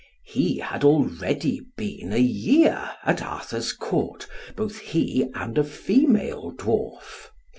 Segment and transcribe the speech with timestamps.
[0.25, 7.27] He had already been a year at Arthur's Court, both he and a female dwarf.